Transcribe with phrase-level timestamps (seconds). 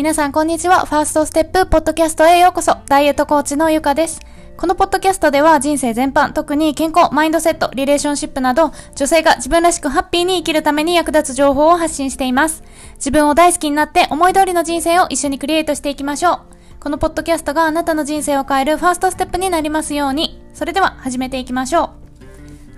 [0.00, 0.86] 皆さんこんにちは。
[0.86, 2.78] ファーストステップポッドキャストへようこそ。
[2.86, 4.22] ダイエットコーチのゆかです。
[4.56, 12.62] このポッドキャストでは人生全般、特に健康、マインドセット、リレーションシップなど、女性が自分らしくハッピーに生きるために役立つ情報を発信しています。
[12.94, 16.40] 自分を大好きになって思い通りの人生を一緒にクリエイトしていきましょう。
[16.80, 20.42] このポッドキャストがあなたの人生を変えるファーストステップになりますように。
[20.54, 22.09] それでは始めていきましょう。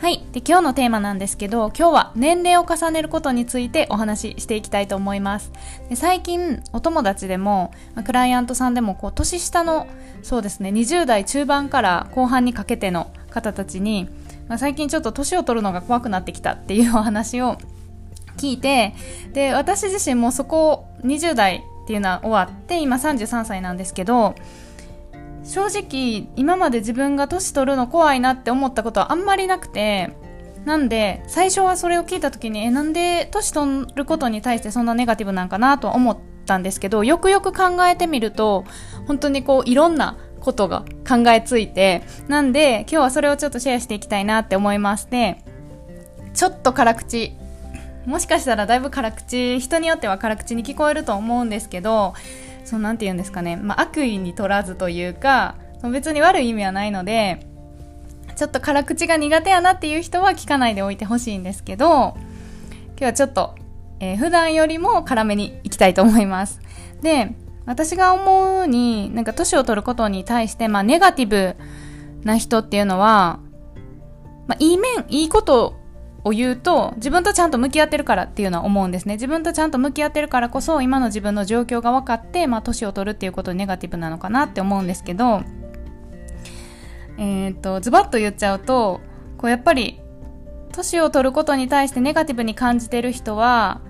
[0.03, 0.21] はい。
[0.33, 5.53] で、今日のテーマなんですけど、今日は年齢を重ねることについてお話ししていきたいと思います。
[5.89, 7.71] で最近、お友達でも、
[8.05, 9.87] クライアントさんでも、こう、年下の、
[10.25, 14.09] そうですね、20代中盤から後半にかけての方たちに、
[14.49, 17.57] まあ、最近ちょっと年を取るのが怖くなってきたっていうお話を
[18.39, 18.97] 聞いて、
[19.33, 24.35] で、私自身もそこを、20代っていうのは終わって、今33歳なんですけど、
[25.45, 30.17] 正直今まで自分が年取るの怖いなって思ったことはあんまりなくて
[30.65, 38.65] なんで最初はそれを聞いた時にえなんで年取ることに対してそんなネガティブなんかなと思ったんですけどよくよく考えてみると
[39.07, 45.43] 本当にこういろんなことが考えついてなんで今日はそれをちょっとシェアしていきたいなって思いまして
[46.35, 47.37] ちょっと辛口。
[48.07, 52.15] もしかしたらだいぶ辛口人によっては辛口に聞こえると思うんですけど
[52.65, 55.57] そうなんて言うんですかね、まあ、悪意に取らずというか
[55.91, 57.47] 別に悪い意味はないので
[58.37, 63.55] ちょっと辛口が苦手やなっていう人は聞かないでおいてほしいんですけど今日はちょっと、
[64.01, 66.61] えー、普段よりも辛めにいきたいと思います。
[67.03, 71.57] で私が思うになんか年を取ることに対して、まあ、ネガティブ
[72.25, 73.41] な人っていうのは、
[74.47, 75.77] まあ、いい面いいこと
[76.25, 79.15] を言うと自分とちゃんと向き合ってるからっていうのは思うんですね。
[79.15, 85.43] 自分とちゃんと向き合ってるからこそ今の自分の状況が分かってまあ年を取るっていうことにネガティブなのかなって思うんですけど
[87.19, 89.01] えっ、ー、とズバッと言っちゃうと
[89.37, 90.01] こうやっぱり
[90.73, 93.81] 年を取ることに対してネガティブに感じてる人は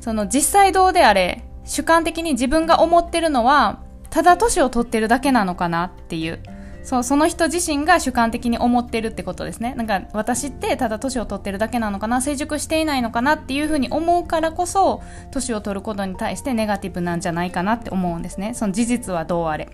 [0.00, 6.42] その実際どうであれ主観的に自分が思ってるのはただ年を取ってるだけなのかなっていう。
[6.84, 9.74] そうその人自身が主観的に思ってるってことですね。
[9.76, 18.54] なんか私ってただ年を取ってるだけなのかな成熟していないのかなっていうふうに思うからこそ年を取ることに対してネガティブなんじゃないかなって思うんですね。
[18.54, 19.68] その事実はどうあれ。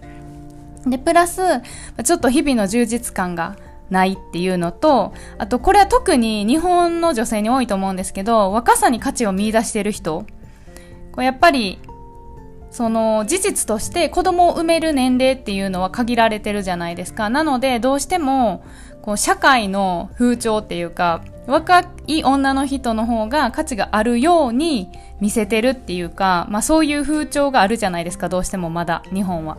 [0.86, 1.42] でプラス
[2.04, 3.56] ちょっと日々の充実感が
[3.90, 10.24] ないっていうのとあとこれは特に日本の女性に多いと思うんですけど若さに価値を見出してる人。
[11.12, 11.80] こうやっぱり
[12.78, 17.28] その事実として子供を産める年齢っていうのは限られてるじゃないですか。
[17.28, 18.62] なのでどうしても
[19.02, 24.90] こう社会の風潮っていうか若い女の人の方が価値があるように
[25.20, 29.58] 見せてるっていうか、まあそういう風潮があるじゃないですか、どうしてもまだ日本は。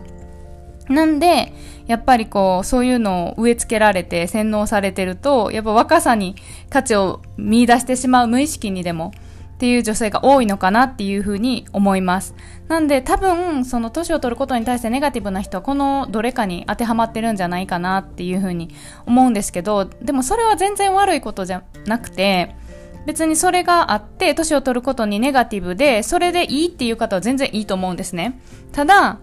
[0.88, 1.52] なんで、
[1.86, 6.36] やっぱりこう、そういうのを植え付けられて洗脳されてると、やっぱ若さに
[6.70, 9.12] 価値を見出してしまう無意識にでも
[9.60, 12.34] っていう女性が多いのかなっていうふうに思います。
[12.68, 18.70] なんで多分、その年を取ることに対してネガティブな人はこのどれかに当てはまってるんじゃないかなっていうふうに
[19.04, 22.56] 思うんですけど、でもそれは全然悪いことじゃなくて、
[23.04, 28.40] 別にそれがあって、年を取ることにネガティブで、それでいいっていう方は全然いいと思うんですね。
[28.72, 29.18] ただ、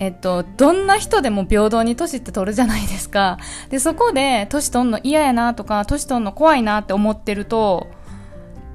[0.00, 3.38] えっと、どんな人でも平等に年って取るじゃないですか。
[3.70, 7.86] で、そこで、年取んの嫌やなとか、年取んの怖いなって思ってると、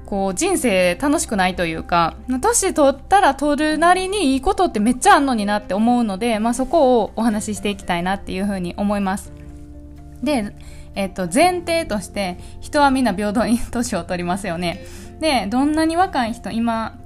[0.08, 9.30] こう人生楽しくないというか年取ったら取るなりにいいことってめっちゃあんのになって思うので、まあ、そこをお話ししていきたいなっていうふうに思います。
[10.22, 10.54] で、
[10.94, 14.82] えっと、前提として人はみんな平等に年を取りますよね。
[15.20, 16.98] でどんなに若い人今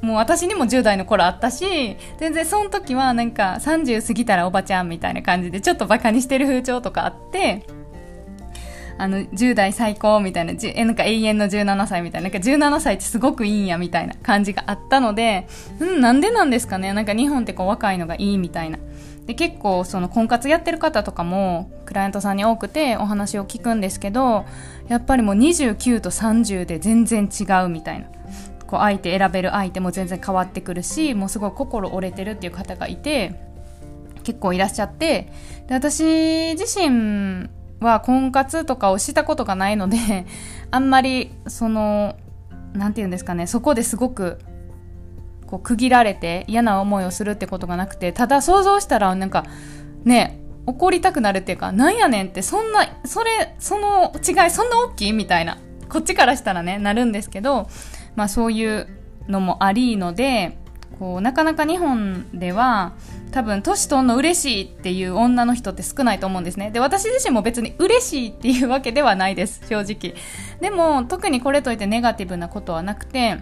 [0.00, 7.66] もう私にも10代の頃あったし全然その時はなんか30過ぎたらおばちゃんみたいな感じでちょっとバカにしてる風潮とかあって
[8.98, 15.46] あの、10代最高みたいな、え、なんか永遠の17歳みたいな、なんか17歳ってすごくいいんやみたいな感じがあったので、
[15.80, 18.78] うん、なんでなんですかねなんか日本ってこう若いのがいいみたいな。
[19.26, 24.44] で、結構その婚活やってる方とかも、クライアントさんに多くてお話を聞くんですけど、
[24.88, 28.06] やっぱりもう29と30で全然違うみたいな。
[28.66, 33.34] こう相手選べる相手も全然変わってくるし、もうすごい心折れてるっていう方がいて、
[34.24, 35.32] 結構いらっしゃって、
[35.68, 37.48] で私自身
[37.80, 40.26] は婚活とかをしたことがないので
[40.70, 42.16] あんまりその
[42.72, 44.38] 何て言うんですかねそこですごく
[45.46, 49.44] こう区切られて嫌な思いをするってことがなくてただ想像したらなんか
[50.04, 55.58] ね怒りたくなるっていうかなんやねんってそんなそれその違いそんな大きいみたいな
[55.88, 57.68] こっちからしたらねなるんですけど
[58.16, 58.88] まあそういう
[59.28, 60.58] のもありので
[60.98, 62.92] こうなかなか日本では
[63.32, 66.70] 多分年取んの嬉しいっていう女の人って少ないと思うんですね。
[66.70, 70.14] で私自身も別に嬉しいっていうわけではないです正直。
[70.60, 73.38] でも特にこれといってネガティブなことはなくて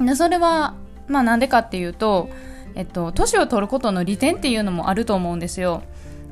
[0.00, 0.74] でそれは
[1.06, 2.28] まあなんでかっていうと
[2.74, 5.82] えっと、年を取ることの利点っていうのもあると思うんですよ。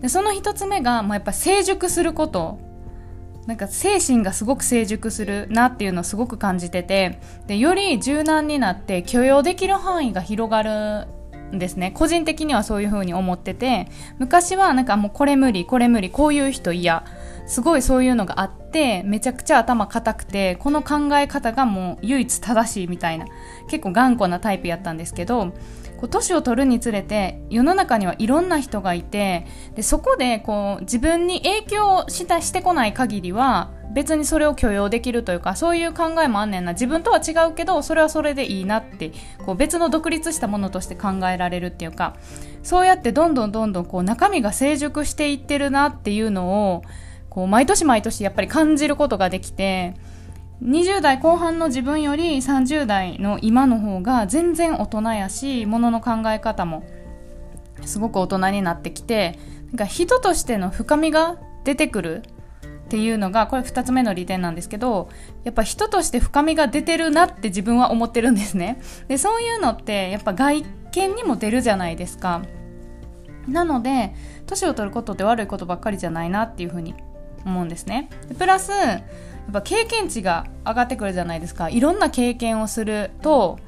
[0.01, 2.59] でその一つ目が、まあ、やっぱ成熟すること。
[3.47, 7.21] なんか精神がすごく成熟するなっていうのをすごく感じてて。
[7.47, 11.09] でより柔軟になって許容できる範囲が広がる
[11.53, 11.93] ですね。
[11.95, 13.89] 個人的にはそういう風に思ってて
[14.19, 17.05] 昔はなんかもうこれ無理これ無理こういう人嫌。
[17.47, 23.27] すごいそういうのがあってめちゃくちゃ頭固くてこの考え方がもう唯一正しいみたいな
[23.69, 25.53] 結構頑固なタイプやったんですけど
[26.09, 36.73] 年を取るにつれて世の中にはいろんな人がいてでそこでこう自分に影響したしてこない限りは別にそれを許容できるというかそういう考えもあんねんな。
[36.73, 39.13] 自分とは違うけどそれはそれでいいなって
[39.45, 42.17] こう別の独立したものとして考えられるっていうか
[42.63, 46.83] そうやってどんどんどんどんこう中身が成熟していってるなっていうのを
[47.29, 49.95] こう毎年毎年やっぱり感じることができて
[50.63, 56.85] 20代後半の自分より30代の今の方が全然大人やしものの考え方も
[57.85, 62.23] すごく大人になってきてなんか人としての深みが出てくる
[62.93, 65.09] っていうのがこれ2つ目の利点なんですけど
[65.45, 68.83] やっぱ人として深みが出てるなって自分は思ってるんですね。
[69.09, 72.43] でそういうのってやっぱ外見にも出るじゃないですか。
[73.49, 76.95] なので年を取ることって悪いことばっかりじゃないなっていうふうに
[77.47, 78.11] 思うんですね。
[78.29, 79.03] でプラスやっ
[79.51, 81.71] ぱ経験値が上がってくるじゃないですか。
[81.71, 83.59] いろんな経験をすると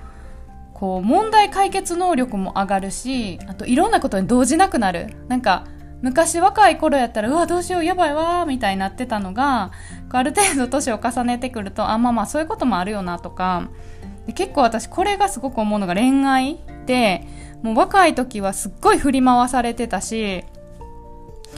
[0.75, 5.15] こう問題解決能力も上がるしあといろんなことに動じなくなる。
[5.29, 5.65] なんか
[6.05, 9.73] 昔若い頃やったらうわどうしようやばいわみたいになってたのが
[10.11, 13.71] ある程度年を重ねてくるとあまあまあそういうこともあるよなとか。
[14.27, 17.27] で結構私これがすごく思うのが恋愛で
[17.62, 20.45] もう若い時はすっごい振り回されてたし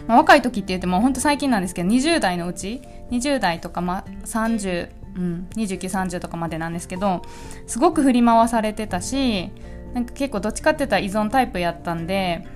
[0.07, 7.23] まあ、若い時って言っても本当最近なんですけど20代のうち20代とか、まあ、30、うん、2930とかまでなんですけど
[7.67, 9.51] すごく振り回されてたし
[9.95, 12.47] なんか結構どっちかって言ったら依存タイプやったんで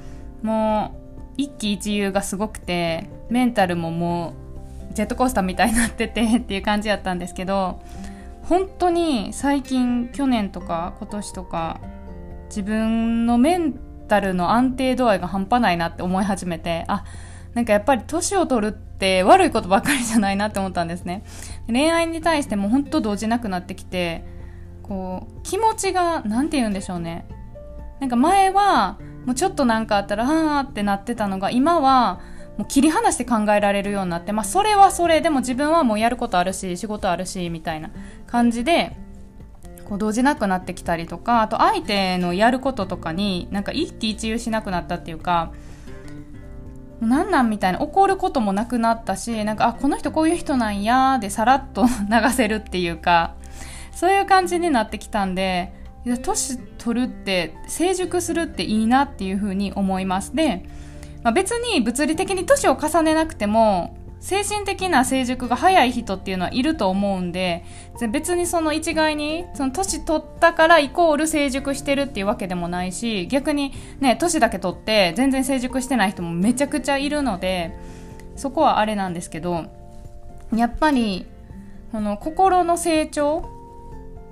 [0.42, 1.00] もう
[1.36, 4.34] 一喜一憂がすごくてメンタルもも
[4.90, 7.80] うジェットコースターみたいになってて っていう感じやったんですけど
[8.42, 11.80] 本当に最近去年とか今年とか
[12.46, 13.74] 自分のメン
[14.08, 17.04] タルの安定度合いが半端ないなって思い始めてあ
[17.54, 21.24] なんかやっぱり年を取るって悪いことばっかりじゃないなって思ったんですね。
[21.66, 24.24] 恋愛に対しても本当動じなくなってきて、
[24.82, 27.26] こう、気持ちが、なんて言うんでしょうね。
[27.98, 28.98] なんか前は、
[29.30, 32.20] もうちょっとなんかあったら、はーってなってたのが、今は、
[32.58, 37.92] もう切り離して考えられるようになって、まあそれはそれ、でも自分はもうやることあるし、仕事あるし、みたいな
[38.26, 38.96] 感じで、
[39.88, 45.52] こう動じなくなってきたりとか、あと相手のやることとかになんか一喜一憂しなくなったっていうか、
[47.00, 53.36] なんなんみたいな怒ることもなくなったしなんかあこの人こういう人なんやでさらっと 流せるっていうか
[53.94, 60.34] そういう感じになってきたんで年取るって成熟するっていいなっていうふうに思います。
[60.34, 60.64] で、
[61.22, 67.64] まあ、別に物理的に年を重ねなくても精神的な成熟が早い人っていうのはいると思うんで
[68.12, 77.74] 別にその一概にその年取ったからイコール成熟してるっていうわけでもないし逆にね年だけ取って全然成熟してない人もめちゃくちゃいるので
[78.36, 79.64] そこはあれなんですけど
[80.54, 81.26] やっぱり
[81.90, 83.59] この心の成長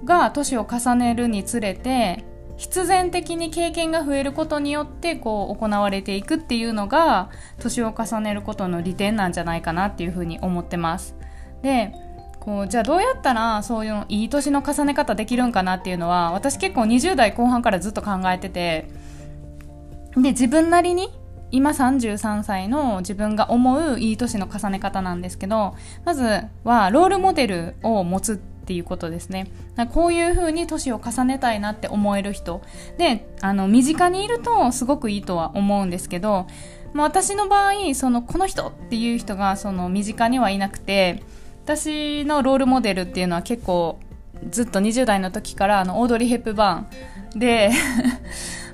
[0.05, 2.25] が年を重ねるにつれて
[2.57, 11.15] 必然的に経験が増えることによってこう行われていくっていうのが年を重ねることの利点なんじゃないかなっていうふうに思ってます。
[11.63, 11.93] で
[12.41, 18.89] こうじゃあどうやったらそういういい年の重ね方できるんかなっていうのは私結構20代後半からずっと考えてて
[20.15, 21.11] で自分なりに
[21.51, 25.75] 今33歳の自分が思ういい年の重ね方なんですけど
[26.05, 28.37] まずはロールモデルを持つっ
[28.69, 29.47] ていうことですね。
[29.95, 32.61] こういう風に年を重ねたいなって思える人。
[32.99, 36.47] で、あの、身近にいるとすごくいいとは思うんですけど、
[36.93, 41.23] まあ、私の場合、その、この人っていう人が、その、身近にはいなくて、
[41.65, 43.99] 私のロールモデルっていうのは結構、
[44.51, 47.71] ずっと20代の時からあのオードリー・ヘップバーンで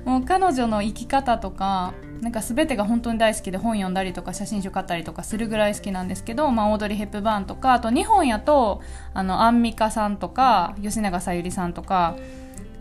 [0.05, 8.81] もう彼女の生き方とかなんか全てが本当に大好きで本読んだりとか写真集買ったりとかするぐらい好きなんですけど、まあ、オードリー・ヘップバーンとかあと日本やと
[9.13, 12.15] あのアンミカさんとか吉永小百合さんとか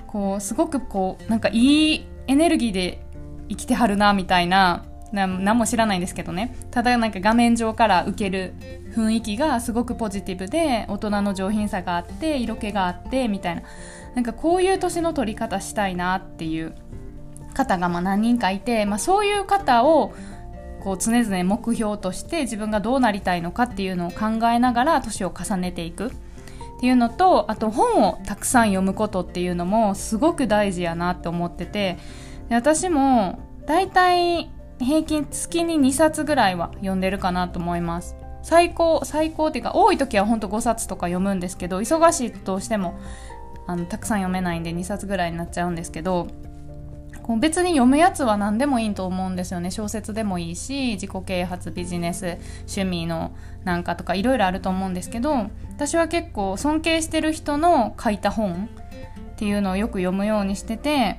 [0.06, 3.04] こうすごくこうなんかいいエネルギーで
[3.48, 6.56] 生きてはるなみたいな何も知らないんですけどね。
[6.72, 8.54] ただなんか画面上から受ける
[8.94, 13.62] 雰囲気がすごくポジティブで大人の上品さがあって色気があってみたいな。
[14.14, 16.74] なんかこういう年の取り方したいなっていう。
[17.54, 20.12] 方がまあ何人かいて、まあ、そういう方を
[20.82, 26.12] こう常々目標として自分がどうなりたいのかっていうのを考えながら年を重ねていく。
[26.76, 31.96] っていうのとあと本をたくさん読むことっていうのもすごく大事やなって思ってて
[32.50, 38.16] で私も大体平均月に2冊ぐらいは読んでるかなと思います。
[38.42, 42.98] 最高最高っていうか多い時はほんと5冊とか読むんですけど忙しいとどうしても
[43.66, 46.28] あのたくさん読めないんで2冊ぐらいになっちゃうんですけど
[47.24, 49.70] こう別に読むやつは何でもいいと思うんですよね。
[49.70, 53.32] 小説でもいいし自己啓発ビジネス趣味の
[53.64, 58.68] なんかとかいろいろあると思うんですけど私は結構尊敬してる人の書いた本
[59.32, 61.18] っていうのをよく読むようにしてて、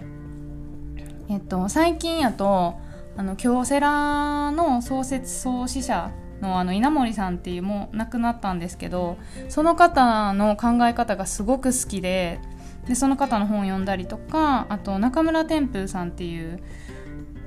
[1.28, 2.76] えっと、最近やと
[3.18, 9.18] あの京セラの創設創始者のあの稲森さんっていうもう亡くなったんですけど
[9.50, 12.40] その方の考え方がすごく好きで
[12.88, 16.60] でその方の本を読んだりとかあと中村天風さんっていう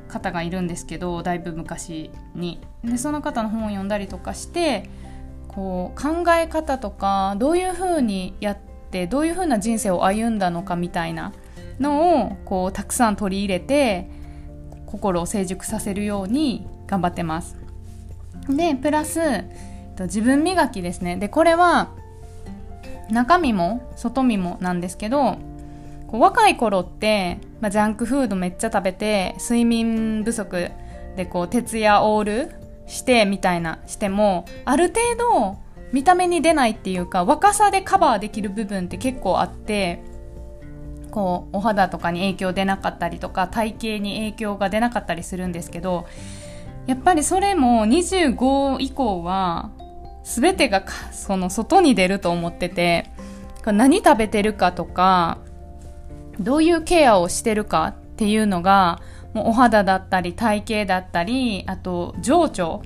[0.09, 4.89] 方がいるんですけどだいぶ昔にでその方の本を読んだりとかして
[5.49, 8.59] こう考え方とかどういうふうにやっ
[8.91, 11.33] てどういうふうな人生を歩んだのかみたいな
[11.79, 14.11] のをこうたくさん取り入れて
[14.87, 17.57] 心を成熟させるように頑張ってます。
[18.49, 19.21] でプラス
[20.01, 21.91] 自分磨きですねでこれは
[23.11, 25.39] 中身も外身もなんですけど
[26.09, 30.71] こう若い頃って、まあ、ジャンクフードめっちゃ食べて睡眠不足
[31.17, 32.53] でこう徹夜オール
[32.87, 35.59] してみたいなしてもある程度
[35.93, 40.03] 見た目に出ないっていうか若さでカバーできる部分って結構あって
[41.11, 46.07] こうお肌とかに影響出なかったりとか体型に影響が出なかったりするんですけど
[46.87, 49.71] やっぱりそれも25以降は
[50.29, 53.11] 全てがその外に出ると思ってて
[53.65, 55.39] 何食べてるかとか
[56.39, 59.01] どういうケアをしてるかっていうのが
[59.33, 62.83] もうお肌だったり体型だったりあと情緒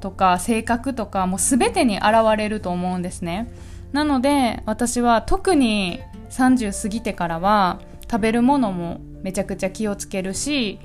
[0.00, 3.50] とか性格とかもう全てに現れると思うんですね。
[3.92, 7.80] なので私は特に30過ぎてからは
[8.10, 10.78] 食べるものもめちゃくちゃ気をつけるし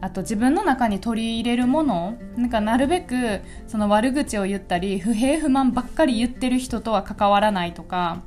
[0.00, 8.22] あと自分の中に取り入れるものなんかなるべくその悪口を言ったり不平不満ばっかり言ってる人とは関わらないとか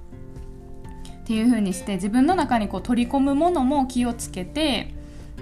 [1.21, 4.93] っていう風にして自分の中にこう取り込むものも気をつけて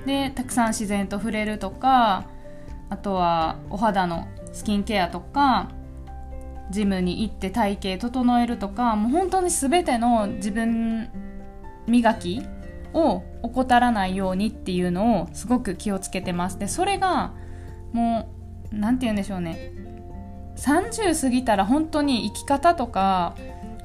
[0.05, 2.27] でたくさん自然と触れるとか
[2.89, 5.71] あとはお肌のスキンケアとか
[6.69, 11.09] ジムに行って体型整えるとかもう本当に全ての自分
[11.87, 12.43] 磨き
[12.93, 16.59] を怠らないようにっていうのをすごく気をつけてます。
[16.59, 17.33] でそれが
[17.93, 18.29] も
[18.71, 19.71] う何て言うんでしょうね。
[20.57, 23.35] 30過ぎたら本当に生き方とか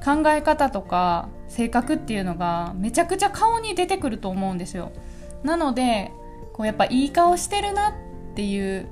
[0.03, 4.91] 考え方とか性格っていうのがめちゃくちゃ顔に出てくると思うんですよ。
[5.43, 6.11] なので
[6.53, 7.93] こうやっぱいい顔してるなっ
[8.35, 8.87] ていう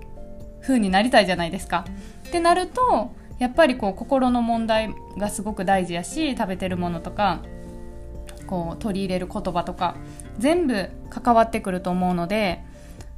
[0.61, 1.85] 風になりたいじゃないですか。
[2.27, 7.41] ってなるとやっぱりこう心の問題がすごく大事やし食べてるものとか
[8.47, 9.95] こう取り入れる言葉とか
[10.39, 12.63] 全部関わってくると思うので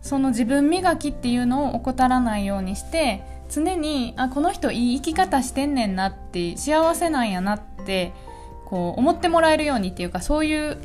[0.02, 8.14] その自分磨きっていうのを怠らないようにして常にあこの人いい生き方してんねんなって幸せなんやなって
[8.66, 10.78] こう思ってもらえるようにっていうかそういう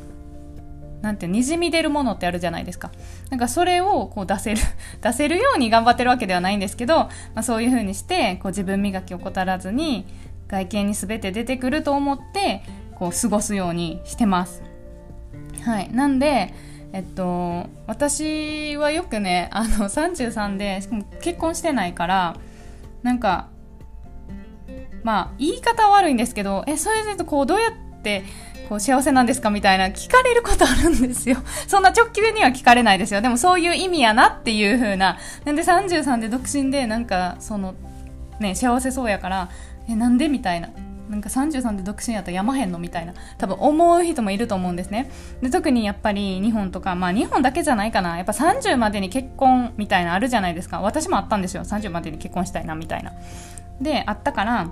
[1.01, 2.91] なんてにじみ出るものってあるじゃないですか。
[3.31, 4.61] なんかそれをこう出せる
[5.01, 10.05] 出せるように頑張ってるわけではないんですけど、まあ、そういう風にしてこう自分磨きを怠らずに
[10.47, 12.61] 外見に全て出てくると思って
[12.95, 14.70] こう過ごすようにしてます。
[15.63, 16.53] はい、なんで
[16.93, 22.35] えっと、私はよくねあの33でしかも結婚してないから
[23.01, 23.47] なんか
[25.03, 28.23] まあ言い方は悪いんですけどえそれでこうどうやって
[28.67, 31.37] こう幸せなんですかみたいな聞かれることあるんですよ。
[31.67, 33.19] そんな直球には聞かれないですよ。
[33.19, 35.17] でもそういう意味やなっていう風な。
[35.43, 37.75] なんで33で独身でなんかその
[38.39, 39.49] ね幸せそうやから
[39.89, 40.69] えなんでみたいな。
[41.11, 45.11] なんか33で独身やったらやまへんのみたいな多分思う人もいると思うんですね。
[45.41, 48.15] で特にやっぱり日本とかまあ日本だけじゃないかな。
[48.15, 50.79] やっぱ30までに結婚みたいなあるじゃないですか。
[50.79, 51.63] 私もあったんですよ。
[51.63, 53.11] 30までに結婚したいなみたいな。
[53.81, 54.71] であったから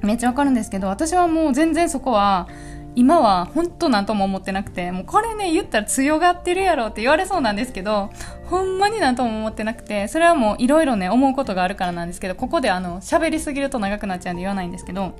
[0.00, 2.48] めっちゃわかるんですけど私はもう全然そこは
[2.94, 8.10] 今は本当なんとも思ってなくて、もうこれね、言ったら強がってるやろって言われそうなんですけど、
[8.46, 15.12] ほんまになんとも思ってなくて、それはもういろいろね、思うことがあるからなんですけど、ここであの、喋りすぎると長くなっちゃうんで言わないんですけど、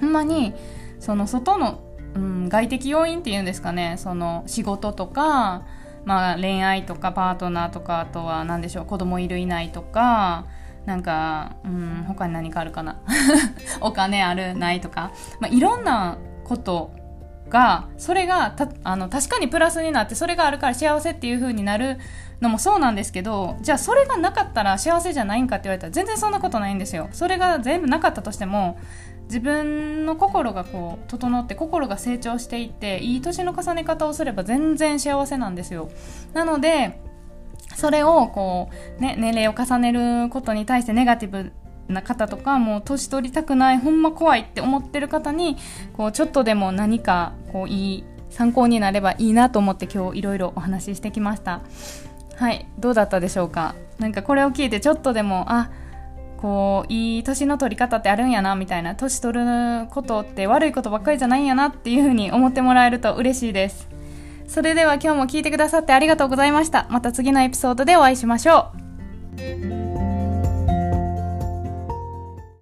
[0.00, 0.54] ほんまに
[1.00, 1.80] その外の、
[2.14, 3.96] うん、外的要因っていうんですかね。
[3.98, 5.66] その仕事とか、
[6.04, 10.46] まあ、恋愛とかパートナーとかあとは何でしょう子供いるいないとか
[10.86, 13.00] なんか、うん、他に何かあるかな。
[13.80, 16.90] お金あるないとか、まあ、いろんなこと
[17.48, 21.98] がそれがたあの確かにプラスになってそれがあるから幸せっていう風になる
[22.40, 27.08] のもそうなんですけどじゃあそれがなかったら幸せじゃないんかって言われたら全然そんなことないんですよ。
[27.12, 28.78] それが全部なかったとしても
[29.28, 35.90] 自分の心がこう整って心が成長していっていい年の重ね方をすれば全然幸せなんですよ。
[36.32, 37.00] なので
[37.76, 41.52] それをこう、ね、年齢を重ねることに対してネガティブ
[41.88, 45.56] な方とかもう年取りたくないほんま怖いって思ってる方に
[45.92, 51.60] こうちょっとでも何かこういい参考になればいいなと思って今日いろいろお話ししてきました。
[52.36, 53.74] はいどうだったでしょうか？
[53.98, 55.70] なんかこれを聞いてちょっとでもあ
[56.40, 59.44] こういい年の取り方ってあるんやなみたいな年取る
[59.90, 63.88] ことって悪いことばっかりじゃないんやなっていう風に思ってもらえると嬉しいです。
[64.46, 66.86] それでは今日も聞いてくださってありがとうございました。
[66.90, 68.70] また次のエピソードでお会いしましょ
[69.36, 69.87] う。